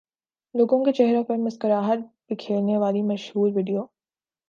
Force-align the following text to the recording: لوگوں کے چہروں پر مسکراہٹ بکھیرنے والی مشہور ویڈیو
لوگوں 0.55 0.83
کے 0.85 0.91
چہروں 0.91 1.23
پر 1.23 1.37
مسکراہٹ 1.37 1.99
بکھیرنے 2.29 2.77
والی 2.77 3.01
مشہور 3.03 3.51
ویڈیو 3.55 3.85